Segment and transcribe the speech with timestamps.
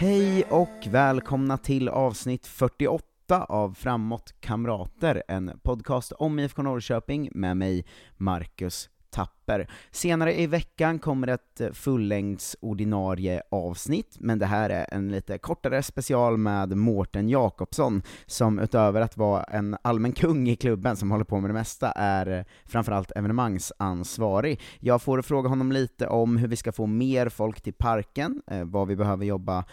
[0.00, 7.56] Hej och välkomna till avsnitt 48 av Framåt Kamrater, en podcast om IFK Norrköping med
[7.56, 7.84] mig,
[8.16, 9.66] Marcus Tapper.
[9.90, 15.38] Senare i veckan kommer ett eh, fullängds ordinarie avsnitt, men det här är en lite
[15.38, 21.10] kortare special med Mårten Jakobsson, som utöver att vara en allmän kung i klubben som
[21.10, 24.60] håller på med det mesta, är eh, framförallt evenemangsansvarig.
[24.80, 28.64] Jag får fråga honom lite om hur vi ska få mer folk till parken, eh,
[28.64, 29.64] vad vi behöver jobba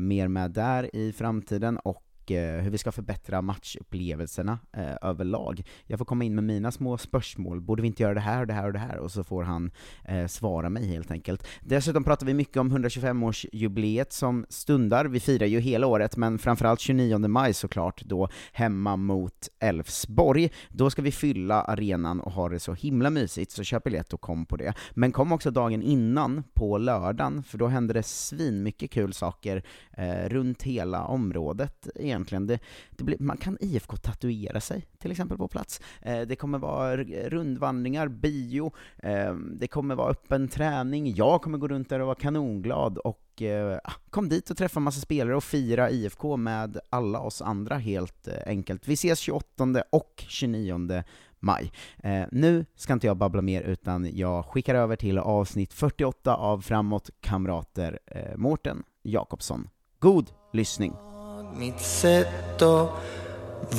[0.00, 5.62] mer med där i framtiden, och och eh, hur vi ska förbättra matchupplevelserna eh, överlag.
[5.86, 8.46] Jag får komma in med mina små spörsmål, borde vi inte göra det här och
[8.46, 8.98] det här och det här?
[8.98, 9.70] Och så får han
[10.04, 11.46] eh, svara mig helt enkelt.
[11.60, 16.80] Dessutom pratar vi mycket om 125-årsjubileet som stundar, vi firar ju hela året, men framförallt
[16.80, 20.50] 29 maj såklart, då hemma mot Elfsborg.
[20.68, 24.20] Då ska vi fylla arenan och ha det så himla mysigt, så köp biljett och
[24.20, 24.74] kom på det.
[24.90, 29.62] Men kom också dagen innan, på lördagen, för då händer det svin mycket kul saker
[29.96, 32.13] eh, runt hela området egentligen.
[32.22, 32.58] Det,
[32.90, 35.80] det blir, man kan IFK-tatuera sig, till exempel, på plats.
[36.02, 41.68] Eh, det kommer vara rundvandringar, bio, eh, det kommer vara öppen träning, jag kommer gå
[41.68, 45.44] runt där och vara kanonglad, och eh, ah, kom dit och träffa massa spelare och
[45.44, 48.88] fira IFK med alla oss andra helt eh, enkelt.
[48.88, 51.02] Vi ses 28 och 29
[51.44, 51.72] maj.
[52.02, 56.60] Eh, nu ska inte jag babbla mer, utan jag skickar över till avsnitt 48 av
[56.60, 59.68] Framåt Kamrater, eh, Mårten Jakobsson.
[59.98, 61.13] God lyssning!
[61.56, 62.90] Mitt sätt att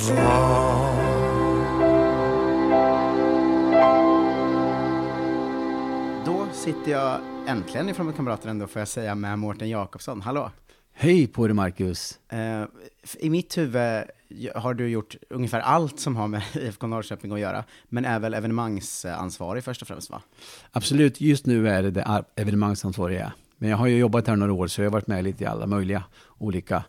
[0.08, 0.96] vara
[6.26, 10.20] Då sitter jag äntligen ifrån Framåt Kamrater ändå, får jag säga, med Mårten Jakobsson.
[10.20, 10.50] Hallå!
[10.94, 12.18] Hej på dig Marcus!
[12.28, 12.64] Eh,
[13.18, 14.04] I mitt huvud
[14.54, 18.34] har du gjort ungefär allt som har med IFK Norrköping att göra, men är väl
[18.34, 20.22] evenemangsansvarig först och främst va?
[20.70, 23.32] Absolut, just nu är det det ar- evenemangsansvariga.
[23.58, 25.46] Men jag har ju jobbat här några år så jag har varit med lite i
[25.46, 26.02] alla möjliga
[26.38, 26.84] olika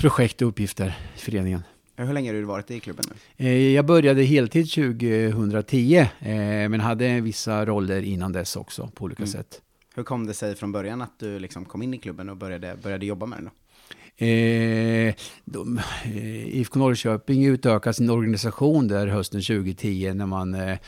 [0.00, 1.62] projekt och uppgifter i föreningen.
[1.96, 3.46] Hur länge har du varit i klubben nu?
[3.46, 6.08] Eh, Jag började heltid 2010 eh,
[6.68, 9.62] men hade vissa roller innan dess också på olika sätt.
[9.94, 12.76] Hur kom det sig från början att du liksom kom in i klubben och började,
[12.82, 13.50] började jobba med den då?
[14.26, 20.78] Eh, de, eh, IFK Norrköping utökade sin organisation där hösten 2010 när man eh,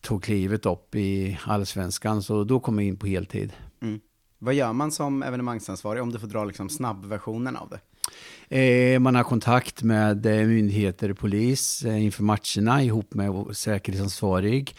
[0.00, 2.22] tog klivet upp i allsvenskan.
[2.22, 3.52] Så då kom jag in på heltid.
[3.82, 4.00] Mm.
[4.38, 7.80] Vad gör man som evenemangsansvarig om du får dra liksom snabbversionen av det?
[8.50, 14.76] Eh, man har kontakt med eh, myndigheter och polis eh, inför matcherna ihop med säkerhetsansvarig.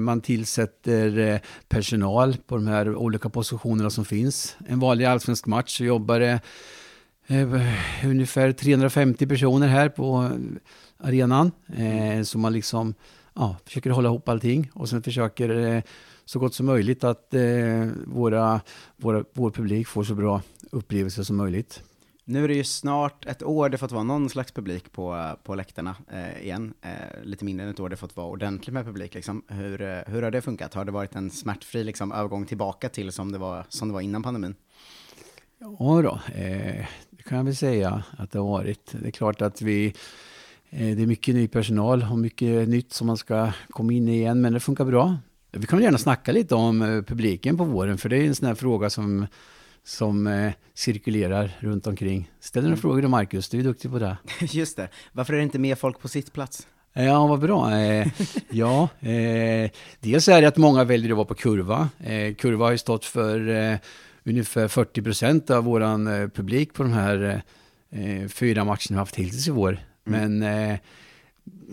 [0.00, 4.56] Man tillsätter personal på de här olika positionerna som finns.
[4.68, 6.40] En vanlig allsvensk match så jobbar det
[8.04, 10.30] ungefär 350 personer här på
[10.98, 11.52] arenan.
[12.24, 12.94] Så man liksom
[13.34, 15.82] ja, försöker hålla ihop allting och sen försöker
[16.24, 17.34] så gott som möjligt att
[18.06, 18.60] våra,
[18.96, 21.82] våra, vår publik får så bra upplevelser som möjligt.
[22.28, 25.54] Nu är det ju snart ett år det fått vara någon slags publik på, på
[25.54, 26.74] läktarna eh, igen.
[26.82, 29.14] Eh, lite mindre än ett år det fått vara ordentligt med publik.
[29.14, 29.42] Liksom.
[29.48, 30.74] Hur, eh, hur har det funkat?
[30.74, 34.00] Har det varit en smärtfri liksom, övergång tillbaka till som det var, som det var
[34.00, 34.54] innan pandemin?
[35.58, 38.92] Ja då, eh, det kan jag väl säga att det har varit.
[38.92, 39.86] Det är klart att vi,
[40.70, 44.16] eh, det är mycket ny personal och mycket nytt som man ska komma in i
[44.16, 45.16] igen, men det funkar bra.
[45.50, 48.34] Vi kan väl gärna snacka lite om eh, publiken på våren, för det är en
[48.34, 49.26] sån här fråga som,
[49.88, 52.30] som eh, cirkulerar runt omkring.
[52.40, 54.16] Ställ några frågor då Marcus, du är duktig på det.
[54.40, 54.88] Just det.
[55.12, 56.66] Varför är det inte mer folk på sitt plats?
[56.92, 57.78] Ja, vad bra.
[57.78, 58.06] Eh,
[58.50, 61.88] ja, eh, dels är det att många väljer att vara på kurva.
[61.98, 63.78] Eh, kurva har ju stått för eh,
[64.24, 67.42] ungefär 40 procent av vår eh, publik på de här
[67.90, 69.78] eh, fyra matcherna vi haft hittills i vår.
[70.04, 70.78] Men eh,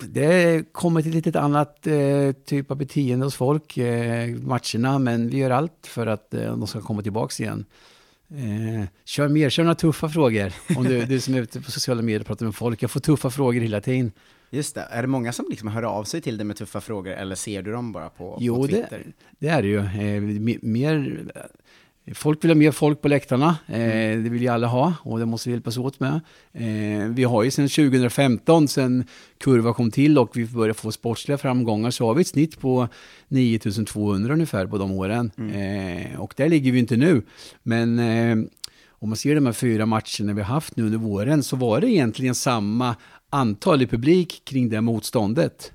[0.10, 5.30] det kommer till ett litet annat eh, typ av beteende hos folk, eh, matcherna, men
[5.30, 7.66] vi gör allt för att eh, de ska komma tillbaka igen.
[8.30, 10.54] Eh, kör mer, kör några tuffa frågor.
[10.78, 13.00] Om du, du som är ute på sociala medier och pratar med folk, jag får
[13.00, 14.12] tuffa frågor hela tiden.
[14.50, 14.82] Just det.
[14.82, 17.62] Är det många som liksom hör av sig till dig med tuffa frågor, eller ser
[17.62, 19.04] du dem bara på, Jo, på det, Twitter?
[19.40, 19.78] det är det ju.
[19.80, 21.22] Eh, me- mer,
[22.14, 23.58] folk vill ha mer folk på läktarna.
[23.68, 23.80] Eh,
[24.24, 26.20] Det vill ju alla ha och det måste vi hjälpas åt med.
[26.54, 29.04] Eh, vi har ju sedan 2015, sedan
[29.38, 32.88] kurva kom till och vi började få sportsliga framgångar, så har vi ett snitt på
[33.28, 35.32] 9200 ungefär på de åren.
[35.54, 37.22] Eh, och där ligger vi inte nu.
[37.64, 38.00] Men
[38.90, 41.82] om man ser de här fyra matcherna vi har haft nu under våren så var
[41.82, 42.96] det egentligen samma
[43.30, 45.72] antal i publik kring det motståndet.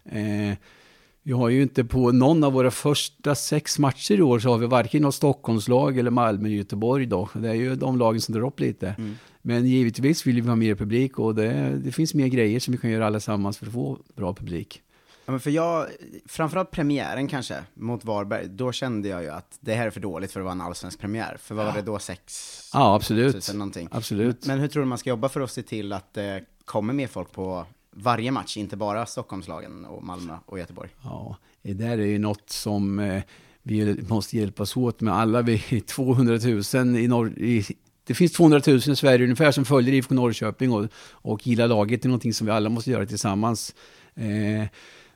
[1.22, 4.58] Vi har ju inte på någon av våra första sex matcher i år så har
[4.58, 7.28] vi varken något Stockholmslag eller Malmö Göteborg då.
[7.34, 8.94] Det är ju de lagen som drar upp lite.
[9.42, 12.78] Men givetvis vill vi ha mer publik och det, det finns mer grejer som vi
[12.78, 14.82] kan göra allesammans för att få bra publik.
[15.24, 15.86] Ja, men för jag,
[16.26, 20.32] framförallt premiären kanske, mot Varberg, då kände jag ju att det här är för dåligt
[20.32, 21.36] för att vara en allsvensk premiär.
[21.40, 23.34] För vad var det då, sex Ja, absolut.
[23.34, 23.88] tusen någonting?
[23.90, 24.46] Absolut.
[24.46, 27.06] Men hur tror du man ska jobba för att se till att det kommer mer
[27.06, 27.66] folk på
[28.02, 30.90] varje match, inte bara Stockholmslagen och Malmö och Göteborg?
[31.02, 33.22] Ja, det där är ju något som eh,
[33.62, 35.14] vi måste hjälpas åt med.
[35.14, 36.38] Alla vi 200
[36.74, 37.38] 000 i norr...
[37.38, 37.66] I,
[38.04, 42.02] det finns 200 000 i Sverige ungefär som följer IFK Norrköping och, och gillar laget.
[42.02, 43.74] Det är någonting som vi alla måste göra tillsammans.
[44.14, 44.68] Eh,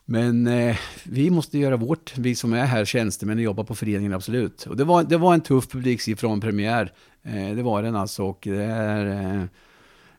[0.04, 4.12] men eh, vi måste göra vårt, vi som är här tjänstemän och jobbar på föreningen,
[4.12, 4.66] absolut.
[4.66, 6.92] Och det var, det var en tuff publiksiffra från premiär.
[7.22, 8.24] Eh, det var den alltså.
[8.24, 9.44] Och det är, eh,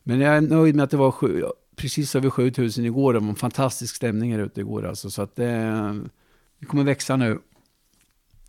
[0.04, 1.44] men jag är nöjd med att det var sju,
[1.76, 3.14] precis över 7000 igår.
[3.14, 5.10] Det var en fantastisk stämning här ute igår alltså.
[5.12, 5.54] Så att det,
[6.60, 7.40] det kommer växa nu.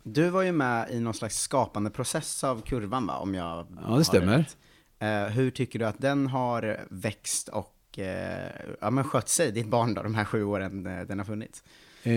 [0.03, 3.95] Du var ju med i någon slags skapande process av kurvan va, om jag Ja,
[3.97, 4.37] det stämmer.
[4.37, 4.57] rätt.
[4.99, 8.51] Eh, hur tycker du att den har växt och eh,
[8.81, 11.63] ja, men skött sig, ditt barn då, de här sju åren eh, den har funnits?
[12.03, 12.13] Eh,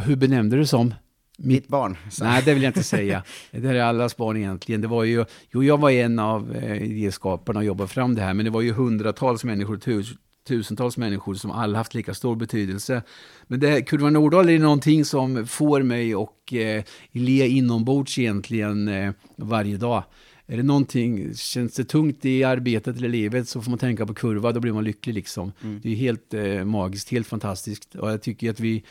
[0.00, 0.94] hur benämnde du det som?
[1.42, 1.96] Mitt barn.
[2.10, 2.24] Så.
[2.24, 3.22] Nej, det vill jag inte säga.
[3.50, 4.80] Det är allas barn egentligen.
[4.80, 8.34] Det var ju, jo, jag var en av eh, idéskaparna och jobbade fram det här,
[8.34, 10.14] men det var ju hundratals människor, tus,
[10.48, 13.02] tusentals människor som alla haft lika stor betydelse.
[13.46, 19.12] Men det Kurva Nordahl är någonting som får mig och eh, le inombords egentligen eh,
[19.36, 20.04] varje dag.
[20.46, 24.14] Är det någonting, känns det tungt i arbetet eller livet så får man tänka på
[24.14, 25.52] kurva, då blir man lycklig liksom.
[25.82, 27.94] Det är helt eh, magiskt, helt fantastiskt.
[27.94, 28.84] Och jag tycker att vi,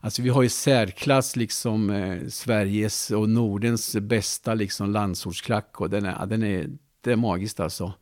[0.00, 6.06] alltså vi har ju särklass liksom eh, Sveriges och Nordens bästa liksom landsortsklack och den
[6.06, 7.92] är, den är, det är magiskt alltså.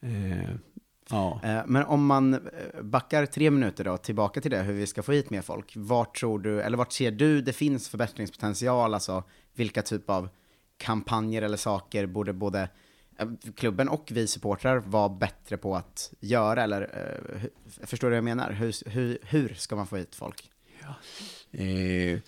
[0.00, 0.50] Eh,
[1.10, 1.40] ja.
[1.42, 5.02] Eh, men om man eh, backar tre minuter då, tillbaka till det, hur vi ska
[5.02, 5.72] få hit mer folk.
[5.76, 8.94] Vart tror du, eller vart ser du det finns förbättringspotential?
[8.94, 10.28] Alltså vilka typ av
[10.76, 12.68] kampanjer eller saker borde både
[13.18, 16.62] eh, klubben och vi supportrar vara bättre på att göra?
[16.62, 18.52] Eller eh, förstår du vad jag menar?
[18.52, 20.51] Hur, hur, hur ska man få hit folk?
[21.52, 22.18] Eh,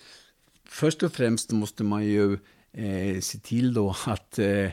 [0.65, 2.37] först och främst måste man ju
[2.73, 4.69] eh, se till då att, eh,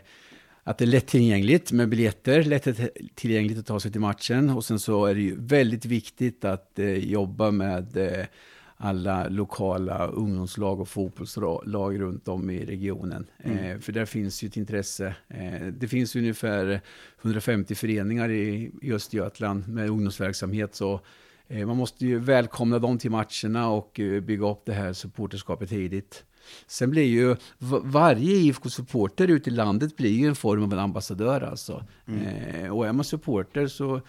[0.62, 4.50] att det är lättillgängligt med biljetter, lättillgängligt att ta sig till matchen.
[4.50, 8.26] Och sen så är det ju väldigt viktigt att eh, jobba med eh,
[8.76, 13.26] alla lokala ungdomslag och fotbollslag runt om i regionen.
[13.38, 15.14] Eh, för där finns ju ett intresse.
[15.28, 16.80] Eh, det finns ungefär
[17.22, 20.74] 150 föreningar i, i Östergötland med ungdomsverksamhet.
[20.74, 21.00] Så Eh,
[21.52, 26.24] Man måste ju välkomna dem till matcherna och eh, bygga upp det här supporterskapet tidigt.
[26.66, 30.78] Sen blir ju va- varje IFK-supporter ute i landet blir ju en form av en
[30.78, 31.84] ambassadör alltså.
[32.06, 34.00] Eh, och är man supporter så,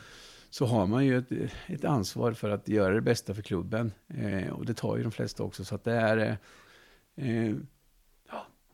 [0.49, 1.31] så har man ju ett,
[1.67, 3.91] ett ansvar för att göra det bästa för klubben.
[4.07, 5.65] Eh, och det tar ju de flesta också.
[5.65, 6.17] Så att det är...
[6.17, 7.55] Eh, eh,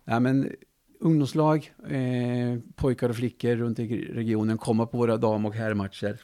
[0.05, 0.51] ja, men
[0.99, 6.17] ungdomslag, eh, pojkar och flickor runt i regionen kommer på våra dam och herrmatcher.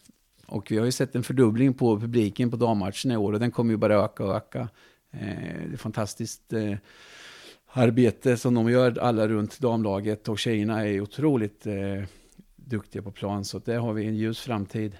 [0.48, 3.52] Och vi har ju sett en fördubbling på publiken på dammatcherna i år och den
[3.52, 4.70] kommer ju bara öka och öka.
[5.12, 6.78] Eh, det är fantastiskt eh,
[7.68, 12.04] arbete som de gör alla runt damlaget och tjejerna är otroligt eh,
[12.56, 14.98] duktiga på plan så att där har vi en ljus framtid.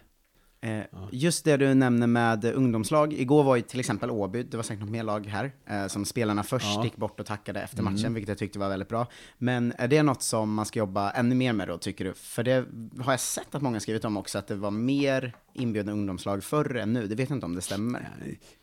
[0.66, 4.64] Eh, Just det du nämner med ungdomslag, igår var ju till exempel Åby, det var
[4.64, 6.84] säkert något mer lag här, eh, som spelarna först Ja.
[6.84, 9.08] gick bort och tackade efter matchen, vilket jag tyckte var väldigt bra.
[9.38, 12.14] Men är det något som man ska jobba ännu mer med då, tycker du?
[12.14, 12.66] För det
[13.00, 16.76] har jag sett att många skrivit om också, att det var mer inbjudna ungdomslag förr
[16.76, 18.00] än nu, det vet jag inte om det stämmer.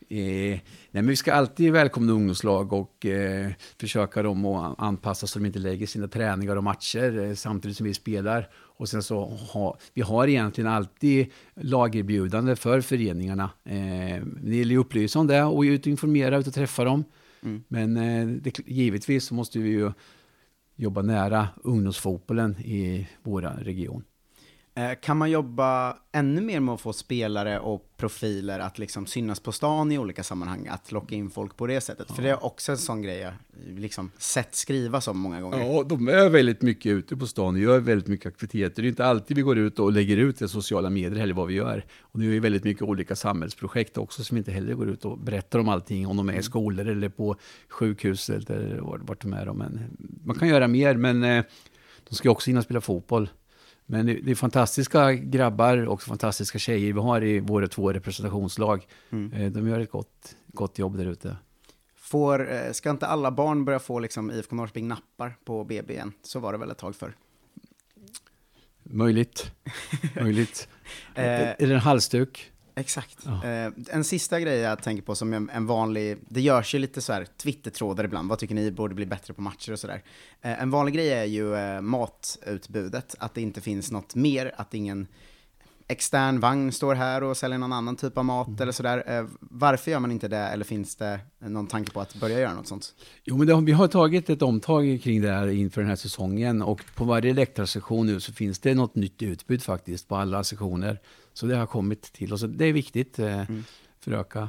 [0.09, 3.51] Eh, nej, men vi ska alltid välkomna ungdomslag och eh,
[3.81, 7.87] försöka dem att anpassa så de inte lägger sina träningar och matcher eh, samtidigt som
[7.87, 8.49] vi spelar.
[8.83, 13.51] Och sen så ha, vi har egentligen alltid lagerbjudande för föreningarna.
[13.65, 16.85] Eh, det gäller ju att upplysa om det och ut och informera, ut och träffa
[16.85, 17.05] dem.
[17.69, 19.93] Men eh, det, givetvis så måste vi ju
[20.77, 24.05] jobba nära ungdomsfotbollen i vår region.
[24.75, 29.41] Eh, Kan man jobba ännu mer med att få spelare och profiler att liksom synas
[29.41, 32.11] på stan i olika sammanhang, att locka in folk på det sättet?
[32.13, 33.33] För det är också en sån grej jag
[33.77, 35.59] liksom sett skrivas om många gånger.
[35.59, 38.83] Ja, de är väldigt mycket ute på stan och gör väldigt mycket aktiviteter.
[38.83, 41.47] Det är inte alltid vi går ut och lägger ut i sociala medier heller vad
[41.49, 41.85] vi gör.
[42.01, 45.19] Och nu är det väldigt mycket olika samhällsprojekt också som inte heller går ut och
[45.19, 47.37] berättar om allting, om de är i skolor eller på
[47.69, 49.53] sjukhus eller vart vart de är.
[49.53, 49.81] Men
[50.25, 51.45] man kan göra mer, men eh,
[52.09, 53.31] de ska också hinna spela fotboll.
[53.87, 58.87] Men det är fantastiska grabbar och fantastiska tjejer vi har i våra två representationslag.
[59.33, 61.37] Eh, De gör ett gott, gott jobb där ute.
[61.97, 66.13] Får, eh, ska inte alla barn börja få liksom IFK Norrköping nappar på BB igen?
[66.23, 67.15] Så var det väl ett tag för.
[68.83, 69.53] Möjligt.
[70.21, 70.69] Möjligt.
[71.15, 72.52] Eh, är det en halsduk?
[72.75, 73.19] Exakt.
[73.25, 73.45] Ja.
[73.45, 77.01] Eh, en sista grej jag tänker på som en, en vanlig, det görs ju lite
[77.01, 80.03] så här Twitter-trådar ibland, vad tycker ni borde bli bättre på matcher och sådär.
[80.43, 84.75] Eh, en vanlig grej är ju eh, matutbudet, att det inte finns något mer, att
[84.75, 85.07] ingen
[85.89, 88.63] extern vagn står här och säljer någon annan typ av mat Mm.
[88.63, 89.05] eller sådär.
[89.07, 92.55] Eh, varför gör man inte det, eller finns det någon tanke på att börja göra
[92.55, 92.95] något sånt?
[93.25, 96.63] Jo, men det, vi har tagit ett omtag kring det här inför den här säsongen
[96.63, 101.01] och på varje läktarsession nu så finns det något nytt utbud faktiskt på alla sessioner.
[101.35, 102.41] Så det har kommit till oss.
[102.49, 103.65] Det är viktigt eh, Mm.
[104.01, 104.49] för att öka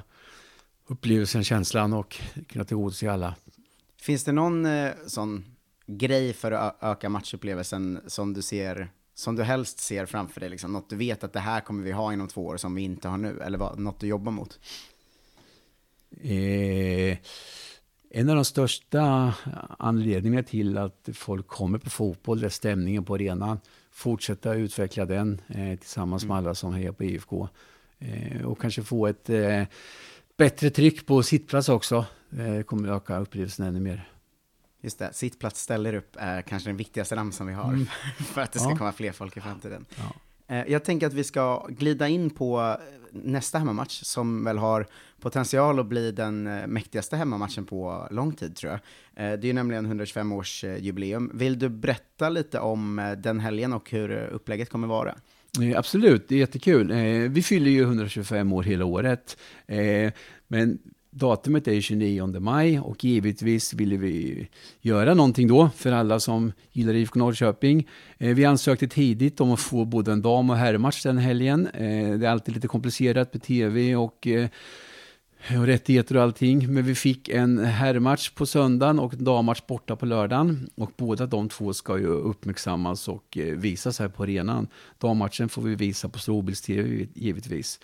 [0.87, 3.35] upplevelsen, känslan och kunna tillgodose alla.
[4.01, 5.45] Finns det någon eh, sån
[5.87, 10.49] grej för att öka matchupplevelsen som du ser, som du helst ser framför dig?
[10.49, 10.73] Liksom?
[10.73, 13.07] Något du vet att det här kommer vi ha inom två år som vi inte
[13.07, 14.59] har nu, eller vad, något du jobbar mot?
[16.21, 17.17] Eh,
[18.15, 19.33] en av de största
[19.79, 23.59] anledningarna till att folk kommer på fotboll är stämningen på arenan.
[23.93, 27.47] Fortsätta utveckla den eh, tillsammans med alla som hejar på IFK.
[27.99, 29.63] Eh, och kanske få ett eh,
[30.37, 32.05] bättre tryck på sittplats också.
[32.37, 34.09] Eh, kommer att öka upplevelsen ännu mer.
[34.81, 37.85] Just det, sittplats ställer upp är kanske den viktigaste ramsan vi har
[38.23, 38.77] för att det ska Ja.
[38.77, 39.85] komma fler folk i framtiden.
[39.95, 40.13] Ja.
[40.47, 42.75] Eh, jag tänker att vi ska glida in på eh,
[43.11, 44.87] nästa hemmamatch som väl har
[45.19, 48.79] potential att bli den eh, mäktigaste hemmamatchen på lång tid tror jag.
[49.15, 51.29] Det är ju nämligen 125-årsjubileum.
[51.33, 55.15] Vill du berätta lite om den helgen och hur upplägget kommer vara?
[55.75, 56.91] Absolut, det är jättekul.
[57.29, 59.37] Vi fyller ju 125 år hela året.
[60.47, 60.79] Men
[61.13, 64.47] datumet är ju 29 maj och givetvis ville vi
[64.81, 67.87] göra någonting då för alla som gillar IFK Norrköping.
[68.17, 71.67] Eh, vi ansökte tidigt om att få både en dam och herrmatch den helgen.
[71.67, 74.49] Eh, det är alltid lite komplicerat med tv och eh,
[75.59, 76.73] och rättigheter och allting.
[76.73, 80.69] Men vi fick en herrmatch på söndagen och en dammatch borta på lördagen.
[80.75, 84.67] Och båda de två ska ju uppmärksammas och visas här på arenan.
[84.97, 87.79] Dammatchen får vi visa på storbilds-tv givetvis.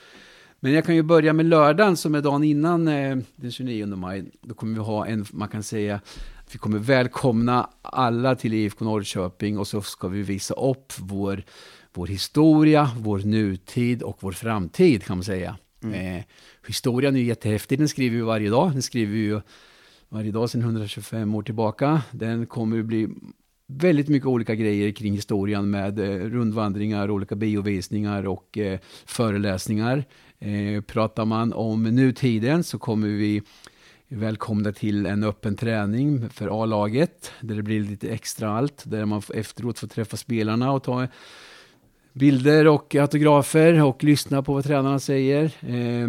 [0.59, 4.31] Men jag kan ju börja med lördagen som är dagen innan eh, den 29 maj.
[4.41, 6.01] Då kommer vi ha en, man kan säga,
[6.51, 11.43] vi kommer välkomna alla till IFK Norrköping och så ska vi visa upp vår,
[11.93, 15.57] vår historia, vår nutid och vår framtid kan man säga.
[15.83, 16.23] Eh,
[16.67, 18.71] historien är ju jättehäftig, den skriver vi varje dag.
[18.71, 19.41] Den skriver vi ju
[20.09, 22.01] varje dag sedan 125 år tillbaka.
[22.11, 23.09] Den kommer att bli
[23.71, 30.05] väldigt mycket olika grejer kring historien med eh, rundvandringar, olika biovisningar och eh, föreläsningar.
[30.39, 33.41] Eh, pratar man om nutiden så kommer vi
[34.07, 39.21] välkomna till en öppen träning för A-laget där det blir lite extra allt, där man
[39.33, 41.07] efteråt får träffa spelarna och ta
[42.13, 45.45] bilder och autografer och lyssna på vad tränarna säger.
[45.61, 46.07] Eh,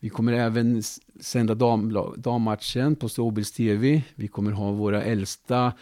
[0.00, 0.82] vi kommer även
[1.20, 4.02] sända dam, dammatchen på Storbilds TV.
[4.14, 5.72] Vi kommer ha våra äldsta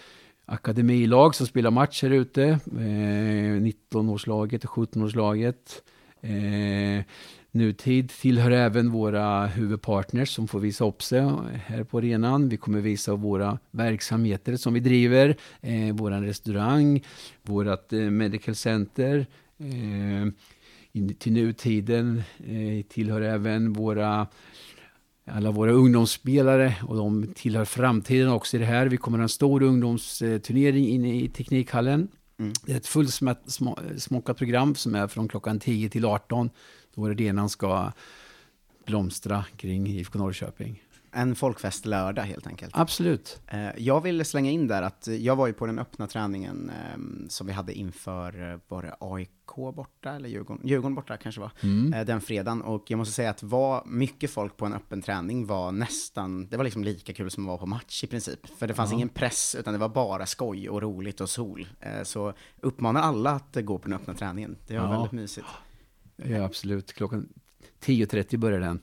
[0.47, 2.45] akademilag som spelar match här ute.
[2.45, 5.83] Eh, 19-årslaget och 17-årslaget.
[6.21, 7.05] Eh,
[7.51, 11.21] nutid tillhör även våra huvudpartners som får visa upp sig
[11.67, 12.49] här på arenan.
[12.49, 15.37] Vi kommer visa våra verksamheter som vi driver.
[15.61, 17.05] Eh, vår restaurang,
[17.43, 19.27] vårt eh, medical center.
[19.59, 20.33] Eh,
[20.93, 24.27] in, till nutiden eh, tillhör även våra
[25.27, 28.87] alla våra ungdomsspelare och de tillhör framtiden också i det här.
[28.87, 32.09] Vi kommer ha en stor ungdomsturnering inne i Teknikhallen.
[32.39, 32.53] Mm.
[32.67, 36.51] Det är ett fullsmockat program som är från klockan 10 till 18
[36.95, 37.93] då arenan ska
[38.87, 40.83] blomstra kring IFK Norrköping.
[41.17, 42.71] En folkfest lördag helt enkelt.
[42.77, 43.41] Absolut.
[43.47, 47.01] Eh, Jag vill slänga in där att jag var ju på den öppna träningen eh,
[47.29, 49.31] som vi hade inför, eh, var det AIK
[49.75, 50.69] borta eller Djurgården?
[50.69, 51.93] Djurgården borta kanske var, Mm.
[51.93, 52.63] eh, den fredagen.
[52.63, 56.57] Och jag måste säga att var mycket folk på en öppen träning var nästan, det
[56.57, 58.47] var liksom lika kul som att vara på match i princip.
[58.59, 61.69] För det fanns ingen press, utan det var bara skoj och roligt och sol.
[62.03, 64.57] Så uppmanar alla att gå på den öppna träningen.
[64.67, 64.91] Det var Ja.
[64.91, 65.47] väldigt mysigt.
[66.17, 66.93] Ja, absolut.
[66.93, 67.29] Klockan
[67.81, 68.81] 10.30 börjar den.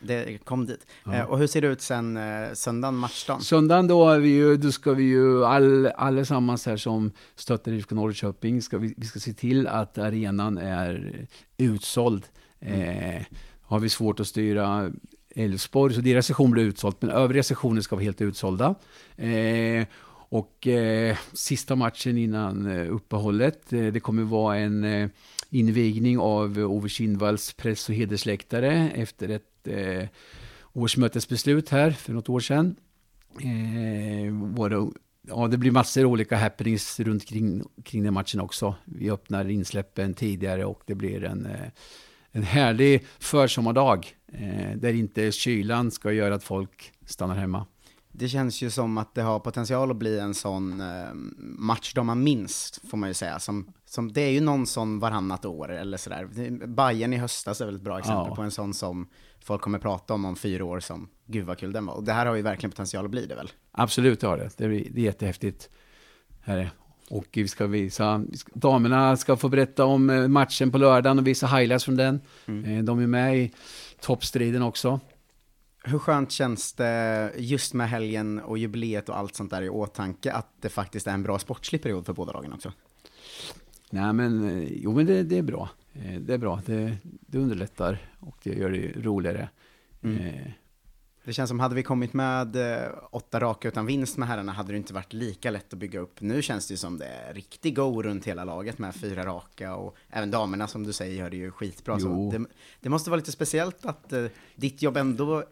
[0.00, 0.86] Det kom dit.
[1.04, 1.14] Ja.
[1.14, 3.42] Eh, Och hur ser det ut sen eh, söndagen, matchdagen?
[3.42, 7.94] Söndagen då, är vi ju, då ska vi ju all, allesammans här som stöttar IFK
[7.94, 11.26] Norrköping, ska vi, vi ska se till att arenan är
[11.56, 12.24] utsåld.
[12.60, 13.22] Eh,
[13.62, 14.90] har vi svårt att styra
[15.34, 18.74] Elfsborg, så deras session blir utsålt, men övriga sessioner ska vara helt utsålda.
[19.16, 19.86] Eh,
[20.30, 25.08] och eh, sista matchen innan eh, uppehållet, eh, det kommer vara en eh,
[25.50, 30.08] invigning av Ove Kindvalls press och hedersläktare efter ett eh,
[30.72, 32.76] årsmötesbeslut här för något år sedan.
[33.40, 34.90] Eh, våra,
[35.28, 38.74] ja, det blir massor av olika happenings runt kring, kring den matchen också.
[38.84, 41.68] Vi öppnar insläppen tidigare och det blir en, eh,
[42.30, 47.66] en härlig försommardag eh, där inte kylan ska göra att folk stannar hemma.
[48.12, 52.06] Det känns ju som att det har potential att bli en sån eh, match de
[52.06, 53.38] man minst, får man ju säga.
[53.38, 56.26] Som, som, det är ju någon sån varannat år eller sådär.
[56.66, 58.34] Bayern i höstas är väl ett bra exempel Ja.
[58.34, 59.08] på en sån som
[59.44, 61.94] folk kommer prata om om fyra år som, gud vad kul den var.
[61.94, 63.50] Och det här har ju verkligen potential att bli det väl?
[63.72, 64.50] Absolut, det har det.
[64.56, 65.70] Det är, det är jättehäftigt.
[66.40, 66.70] Här är.
[67.10, 71.46] Och vi ska visa, damerna ska få berätta om eh, matchen på lördagen och visa
[71.46, 72.20] highlights från den.
[72.46, 72.84] Mm.
[72.84, 73.52] De är med i
[74.00, 75.00] toppstriden också.
[75.84, 80.32] Hur skönt känns det just med helgen och jubileet och allt sånt där i åtanke
[80.32, 82.72] att det faktiskt är en bra sportslig period för båda lagen också?
[83.90, 85.68] Nej men, jo men det, det är bra.
[86.20, 89.48] Det är bra, det, det underlättar och det gör det roligare.
[90.02, 90.26] Mm.
[90.26, 90.50] Eh,
[91.24, 94.72] det känns som, hade vi kommit med eh, åtta raka utan vinst med herrarna hade
[94.72, 96.20] det inte varit lika lätt att bygga upp.
[96.20, 99.74] Nu känns det ju som det är riktig go runt hela laget med fyra raka
[99.74, 102.00] och även damerna som du säger gör det ju skitbra.
[102.00, 102.44] Så det,
[102.80, 104.12] det, måste vara lite speciellt att
[104.56, 105.44] ditt jobb ändå,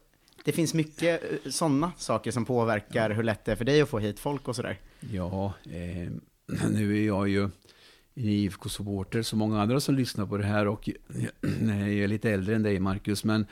[0.44, 3.98] det finns mycket sådana saker som påverkar hur lätt det är för dig att få
[3.98, 4.80] hit folk och sådär.
[5.00, 6.12] Ja, eh,
[6.70, 7.50] nu är jag ju
[8.16, 10.88] IFK-supporter som många andra som lyssnar på det här och
[11.60, 13.46] jag är lite äldre än dig Marcus, men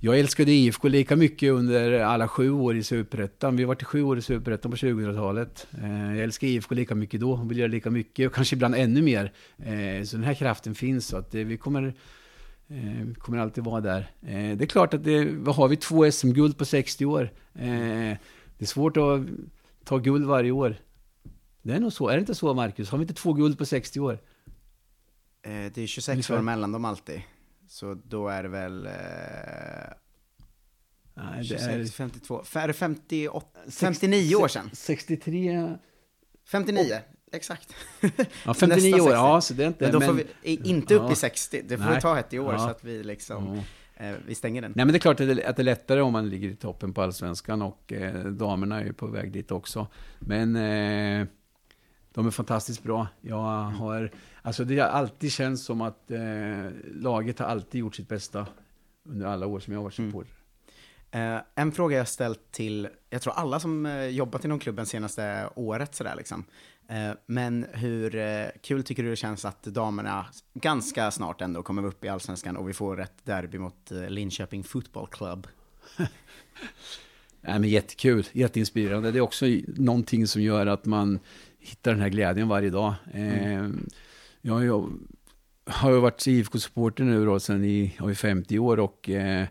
[0.00, 3.56] jag älskade IFK lika mycket under alla sju år i Superettan.
[3.56, 5.66] Vi var till sju år i Superettan på 2000-talet.
[5.82, 8.74] Eh, jag älskar IFK lika mycket då och vill göra lika mycket och kanske ibland
[8.74, 9.32] ännu mer.
[9.58, 11.94] Eh, så den här kraften finns så att eh, vi kommer,
[12.66, 14.10] vi kommer alltid vara där.
[14.56, 17.30] Det är klart att det, vad har vi två SM-guld på 60 år?
[17.52, 19.20] Det är svårt att
[19.84, 20.76] ta guld varje år.
[21.68, 22.08] Det är nog så.
[22.08, 22.90] Är det inte så, Marcus?
[22.90, 24.18] Har vi inte två guld på 60 år?
[25.42, 26.38] Det är 26 Ungefär.
[26.38, 27.22] år mellan dem alltid.
[27.68, 28.86] Så då är det väl...
[28.86, 28.92] Eh,
[31.14, 31.84] Nej, 26, det är...
[31.86, 34.70] 52, är det 58, 59 år sedan?
[34.72, 35.76] 63...
[36.46, 36.98] 59, oh.
[37.32, 37.74] exakt.
[38.44, 39.84] Ja, 59 år, ja, så det är inte...
[39.84, 41.12] Men då får vi inte upp ja.
[41.12, 41.94] i 60, det får Nej.
[41.94, 42.58] vi ta ett i år ja.
[42.58, 43.62] så att vi liksom...
[43.98, 44.14] Ja.
[44.26, 44.72] vi stänger den.
[44.76, 46.56] Nej, men det är klart att det, att det är lättare om man ligger i
[46.56, 49.86] toppen på allsvenskan och eh, damerna är ju på väg dit också.
[50.18, 51.26] Men eh,
[52.18, 53.06] de är fantastiskt bra.
[53.20, 54.10] Jag har,
[54.42, 56.20] alltså det har alltid känts som att eh,
[56.84, 58.46] laget har alltid gjort sitt bästa
[59.04, 60.10] under alla år som jag har varit mm.
[60.10, 60.32] supporter.
[61.10, 61.36] Mm.
[61.36, 65.48] Uh, en fråga jag ställt till, jag tror alla som uh, jobbat inom klubben senaste
[65.54, 66.44] året sådär liksom.
[66.90, 72.04] Uh, men hur kul tycker du det känns att damerna ganska snart ändå kommer upp
[72.04, 75.46] i Allsvenskan och vi får ett derby mot Linköping Football Club?
[77.40, 79.10] Nej, men jättekul, jätteinspirerande.
[79.10, 81.18] Det är också någonting som gör att man
[81.60, 82.94] hittar den här glädjen varje dag.
[83.12, 83.64] Mm.
[83.64, 83.70] Eh,
[84.42, 84.92] jag, jag
[85.64, 89.46] har ju varit IFK-supporter nu då sedan i, i 50 år och eh,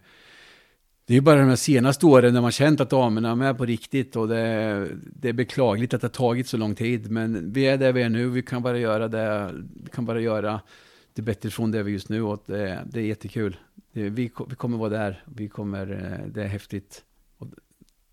[1.06, 4.16] det är bara de senaste åren när man känt att damerna är med på riktigt
[4.16, 7.12] och det, det, är beklagligt att det har tagit så lång tid.
[7.12, 10.20] Men vi är där vi är nu, vi kan bara göra det, vi kan bara
[10.20, 10.62] göra
[11.14, 13.58] det bättre från det vi är just nu och det, det är jättekul.
[13.92, 17.04] Det, vi, vi kommer vara där, vi kommer, eh, det är häftigt.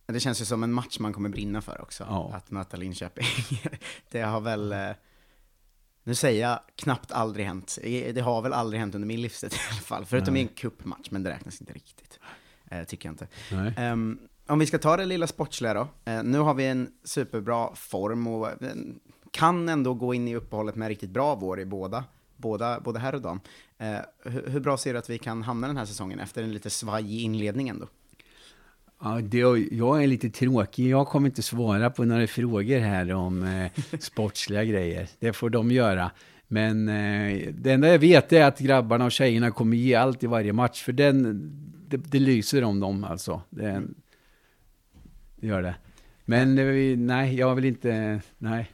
[0.06, 2.32] Det känns ju som en match man kommer brinna för också, ja.
[2.34, 3.26] att möta Linköping.
[4.10, 4.90] det har väl, eh,
[6.04, 7.78] nu säger jag knappt aldrig hänt.
[7.82, 10.42] Det har väl aldrig hänt under min livstid i alla fall, förutom Nej.
[10.42, 12.18] i en cupmatch, men det räknas inte riktigt.
[12.70, 13.26] Eh, tycker jag inte.
[13.92, 15.80] Um, om vi ska ta det lilla sportsliga då.
[15.80, 18.68] Uh, nu har vi en superbra form och uh,
[19.30, 22.04] kan ändå gå in i uppehållet med riktigt bra vår i båda,
[22.36, 23.40] båda, både här och dam.
[23.82, 26.52] Uh, hur, hur bra ser du att vi kan hamna den här säsongen efter en
[26.52, 27.86] lite svajig inledning ändå?
[29.00, 29.38] Ja, det,
[29.70, 30.88] jag är lite tråkig.
[30.88, 35.08] Jag kommer inte svara på några frågor här om eh, sportsliga grejer.
[35.18, 36.10] Det får de göra.
[36.48, 40.26] Men eh, det enda jag vet är att grabbarna och tjejerna kommer ge allt i
[40.26, 40.82] varje match.
[40.82, 41.50] För den,
[41.88, 43.42] det, det lyser om dem alltså.
[43.50, 43.82] Det,
[45.36, 45.74] det gör det.
[46.24, 48.70] Men eh, nej, jag vill inte, nej.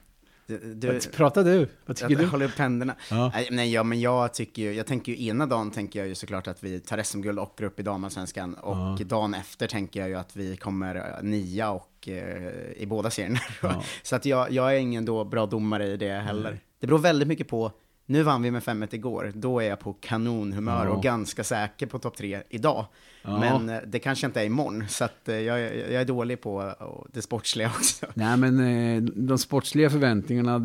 [0.59, 2.27] Du, Prata du, vad tycker jag du?
[2.27, 2.95] håller upp händerna.
[3.11, 3.33] Ja.
[3.51, 6.49] Nej, ja, men jag tycker ju, jag tänker ju ena dagen tänker jag ju såklart
[6.49, 9.05] att vi tar SM-guld och går upp i damallsvenskan och ja.
[9.05, 13.41] dagen efter tänker jag ju att vi kommer eh, nia och eh, i båda serierna.
[13.63, 13.83] Ja.
[14.03, 16.51] Så att jag, jag är ingen då bra domare i det heller.
[16.51, 16.61] Nej.
[16.81, 17.73] Det beror väldigt mycket på
[18.11, 20.93] nu vann vi med 5-1 igår, då är jag på kanonhumör ja.
[20.93, 22.87] och ganska säker på topp tre idag.
[23.23, 23.39] Ja.
[23.39, 26.75] Men eh, det kanske inte är imorgon, så eh, jag, jag är dålig på
[27.13, 28.07] det sportsliga också.
[28.15, 30.57] Nej, men eh, de sportsliga förväntningarna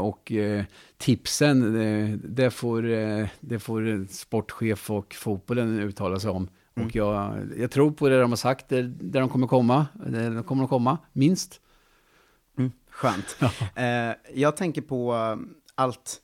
[0.00, 0.32] och
[0.98, 1.60] tipsen,
[2.24, 2.82] det får,
[3.40, 6.48] det får sportchef och fotbollen uttala sig om.
[6.76, 6.88] Mm.
[6.88, 10.30] Och jag, jag tror på det de har sagt, där, där de kommer komma, där
[10.30, 11.60] de kommer att komma, minst.
[12.58, 13.36] Mm, skönt.
[13.74, 14.14] Ja.
[14.34, 15.14] jag tänker på
[15.74, 16.20] allt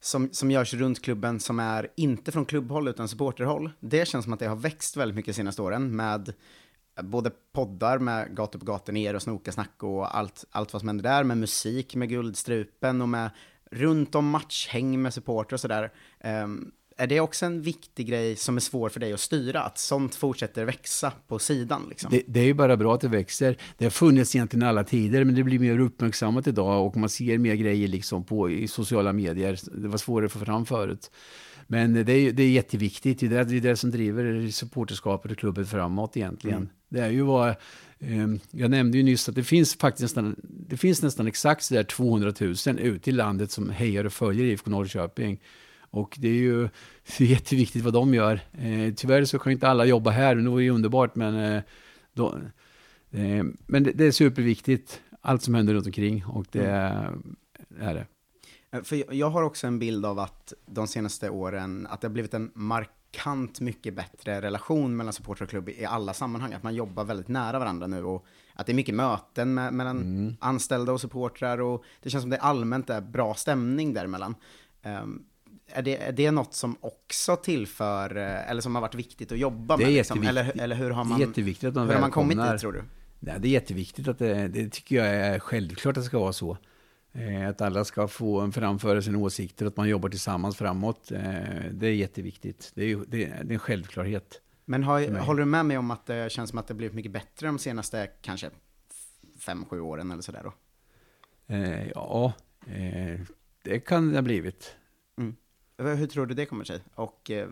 [0.00, 3.70] som, som görs runt klubben som är inte från klubbhåll utan supporterhåll.
[3.80, 6.32] Det känns som att det har växt väldigt mycket de senaste åren med
[6.98, 10.88] eh, både poddar med Gator på gator ner och Snokasnack och allt, allt vad som
[10.88, 13.30] händer där, med musik med Guldstrupen och med
[13.70, 15.92] runt om matchhäng med supporter och sådär.
[16.24, 19.62] Um, är det också en viktig grej som är svår för dig att styra?
[19.62, 21.86] Att sånt fortsätter växa på sidan?
[21.88, 22.10] Liksom?
[22.10, 23.56] Det, det, är ju bara bra att det växer.
[23.78, 27.38] Det har funnits egentligen alla tider, men det blir mer uppmärksammat idag och man ser
[27.38, 29.58] mer grejer liksom på, i sociala medier.
[29.82, 31.10] Det var svårare att få fram förut.
[31.66, 33.20] Men det är, det är jätteviktigt.
[33.20, 36.68] Det är det, det som driver supporterskapet och klubben framåt egentligen.
[36.88, 40.76] Det är ju vad, eh, jag nämnde ju nyss att det finns faktiskt nästan, det
[40.76, 44.70] finns nästan exakt så där 200 000 ute i landet som hejar och följer IFK
[44.70, 45.40] Norrköping.
[45.96, 46.68] Och det är ju
[47.18, 48.40] jätteviktigt vad de gör.
[48.52, 51.62] Eh, tyvärr så kan inte alla jobba här, det vore ju underbart, men, eh,
[52.12, 52.34] då,
[53.10, 57.36] eh, men det, det, är superviktigt, allt som händer runt omkring och det mm.
[57.80, 58.06] är det.
[58.70, 62.12] Eh, för jag har också en bild av att de senaste åren, att det har
[62.12, 66.52] blivit en markant mycket bättre relation mellan supporter och klubb i alla sammanhang.
[66.52, 70.02] Att man jobbar väldigt nära varandra nu och att det är mycket möten med, mellan
[70.02, 70.36] mm.
[70.40, 74.34] anställda och supportrar och det känns som det allmänt är bra stämning däremellan.
[74.84, 75.24] Um,
[75.66, 79.38] är det, är det något som också tillför, eh, eller som har varit viktigt att
[79.38, 79.94] jobba det är med?
[79.94, 80.22] Liksom?
[80.22, 82.84] Eller, eller hur har man, jätteviktigt att man hur har man kommit dit tror du?
[83.20, 86.32] Nej, det är jätteviktigt att det, det tycker jag är självklart att det ska vara
[86.32, 86.58] så.
[87.12, 91.12] Eh, att alla ska få framföra sina åsikter, att man jobbar tillsammans framåt.
[91.12, 91.20] Eh,
[91.70, 92.72] det är jätteviktigt.
[92.74, 94.40] Det är, det är en självklarhet.
[94.64, 97.12] Men har, håller du med mig om att det känns som att det blivit mycket
[97.12, 98.50] bättre de senaste kanske
[99.38, 100.52] fem, sju åren eller sådär då?
[101.94, 102.32] Ja,
[103.62, 104.76] det kan det ha blivit.
[105.78, 105.98] Mm.
[105.98, 106.80] Hur tror du det kommer sig?
[106.94, 107.48] Och eh,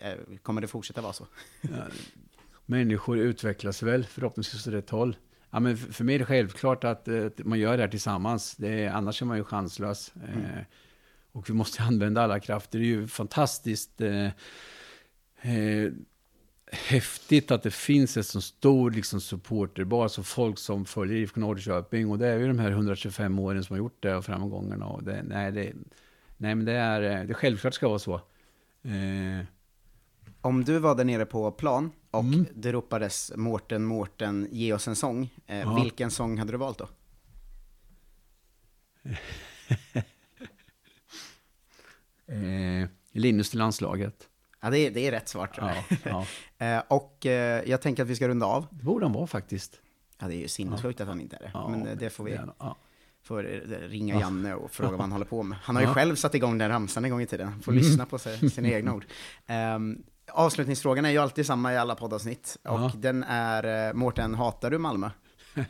[0.00, 1.26] eh kommer det fortsätta vara så?
[1.60, 1.68] ja,
[2.66, 5.16] människor utvecklas väl förhoppningsvis åt rätt håll.
[5.50, 8.56] Ja, men för mig är det självklart att, att eh, man gör det här tillsammans.
[8.56, 10.12] Det är, annars är man ju chanslös.
[10.14, 10.44] Mm.
[10.44, 10.64] Eh,
[11.32, 12.78] och vi måste använda alla krafter.
[12.78, 14.26] Det är ju fantastiskt eh,
[15.40, 15.92] eh,
[16.72, 22.10] häftigt att det finns en så stor liksom, supporterbas alltså folk som följer IFK Norrköping.
[22.10, 24.86] Och det är ju de här 125 åren som har gjort det och framgångarna.
[24.86, 25.72] Och det, nej, det,
[26.38, 28.14] nej, men det är, eh, det självklart ska vara så.
[28.82, 29.44] Eh,
[30.40, 32.46] om du var där nere på plan och mm.
[32.54, 35.34] det ropades Mårten, Mårten, ge oss en sång.
[35.46, 35.74] Eh, ja.
[35.82, 36.88] Vilken sång hade du valt då?
[42.32, 44.28] eh, Linus till landslaget.
[44.60, 45.76] Ja, det är, det är rätt svar tror jag.
[46.04, 46.26] Ja,
[46.58, 46.66] ja.
[46.66, 48.66] eh, och eh, jag tänker att vi ska runda av.
[48.70, 49.80] Det borde han vara faktiskt.
[50.18, 51.70] Ja, det är ju sinnessjukt att han inte är det.
[51.70, 52.38] Men det, det får vi
[53.28, 53.42] får
[53.88, 55.58] ringa Janne och fråga vad han håller på med.
[55.62, 57.62] Han har ju själv satt igång den ramsan en gång i tiden.
[57.62, 57.84] Får mm.
[57.84, 59.04] lyssna på sig, sina egna ord.
[59.76, 62.56] Um, avslutningsfrågan är ju alltid samma i alla poddavsnitt.
[62.64, 62.92] Och ja.
[62.96, 65.10] den är, eh, Mårten, hatar du Malmö?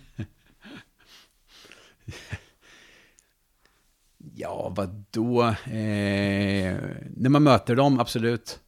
[4.34, 5.42] ja, vadå?
[5.48, 6.76] Eh,
[7.16, 8.60] när man möter dem, absolut.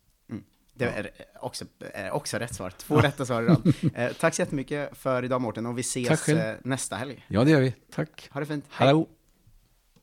[0.87, 2.71] Det är också, är också rätt svar.
[2.71, 3.03] Två ja.
[3.03, 3.63] rätta svar idag.
[3.95, 7.25] Eh, tack så jättemycket för idag Mårten och vi ses eh, nästa helg.
[7.29, 7.75] Ja, det gör vi.
[7.95, 8.29] Tack.
[8.33, 8.65] Ha det fint.
[8.71, 8.87] Hej.
[8.87, 9.09] Hallå.